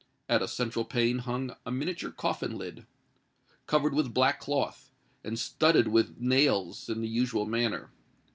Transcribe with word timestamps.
At 0.27 0.41
a 0.41 0.47
central 0.47 0.83
pane 0.83 1.19
hung 1.19 1.55
a 1.63 1.69
miniature 1.71 2.09
coffin 2.09 2.57
lid, 2.57 2.87
covered 3.67 3.93
with 3.93 4.15
black 4.15 4.39
cloth, 4.39 4.89
and 5.23 5.37
studded 5.37 5.89
with 5.89 6.17
nails 6.19 6.89
in 6.89 7.01
the 7.01 7.07
usual 7.07 7.45
manner. 7.45 7.91